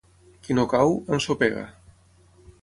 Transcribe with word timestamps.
Qui 0.45 0.55
no 0.59 0.63
cau, 0.71 0.95
ensopega. 1.19 1.67